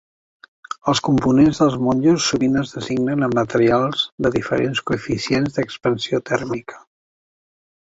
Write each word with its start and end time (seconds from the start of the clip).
Els 0.93 1.01
components 1.07 1.59
dels 1.63 1.75
motllos 1.87 2.29
sovint 2.29 2.57
es 2.63 2.73
designen 2.79 3.27
amb 3.29 3.37
materials 3.41 4.07
de 4.27 4.33
diferents 4.39 4.83
coeficients 4.89 5.57
d'expansió 5.61 6.25
tèrmica. 6.33 6.83